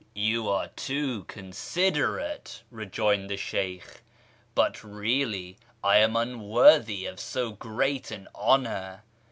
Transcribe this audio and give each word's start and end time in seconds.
"You 0.15 0.49
are 0.49 0.69
too 0.69 1.25
considerate," 1.25 2.63
rejoined 2.71 3.29
the 3.29 3.37
Sheykh, 3.37 4.01
"but 4.55 4.83
really 4.83 5.57
I 5.83 5.97
am 5.97 6.15
unworthy 6.15 7.05
of 7.05 7.19
so 7.19 7.51
great 7.51 8.09
an 8.09 8.27
honour." 8.33 9.03